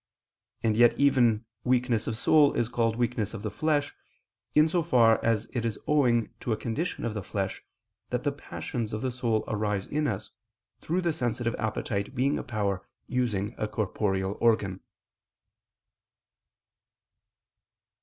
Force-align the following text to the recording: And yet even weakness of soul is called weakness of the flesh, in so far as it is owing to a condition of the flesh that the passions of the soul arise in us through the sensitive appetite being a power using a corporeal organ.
And 0.63 0.75
yet 0.75 0.97
even 0.99 1.45
weakness 1.63 2.07
of 2.07 2.17
soul 2.17 2.53
is 2.53 2.69
called 2.69 2.95
weakness 2.95 3.35
of 3.35 3.43
the 3.43 3.51
flesh, 3.51 3.93
in 4.55 4.67
so 4.67 4.81
far 4.81 5.23
as 5.23 5.45
it 5.53 5.63
is 5.63 5.77
owing 5.85 6.33
to 6.39 6.51
a 6.51 6.57
condition 6.57 7.05
of 7.05 7.13
the 7.13 7.21
flesh 7.21 7.61
that 8.09 8.23
the 8.23 8.31
passions 8.31 8.93
of 8.93 9.03
the 9.03 9.11
soul 9.11 9.43
arise 9.47 9.85
in 9.85 10.07
us 10.07 10.31
through 10.79 11.01
the 11.01 11.13
sensitive 11.13 11.53
appetite 11.59 12.15
being 12.15 12.39
a 12.39 12.43
power 12.43 12.83
using 13.07 13.53
a 13.59 13.67
corporeal 13.67 14.37
organ. 14.41 14.79